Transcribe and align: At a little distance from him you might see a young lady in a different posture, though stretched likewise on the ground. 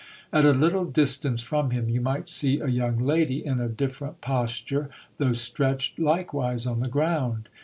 At 0.33 0.45
a 0.45 0.51
little 0.51 0.85
distance 0.85 1.41
from 1.41 1.69
him 1.69 1.87
you 1.87 2.01
might 2.01 2.27
see 2.27 2.59
a 2.59 2.67
young 2.67 2.97
lady 2.97 3.45
in 3.45 3.59
a 3.61 3.69
different 3.69 4.19
posture, 4.19 4.89
though 5.19 5.33
stretched 5.33 5.99
likewise 5.99 6.65
on 6.65 6.79
the 6.79 6.89
ground. 6.89 7.49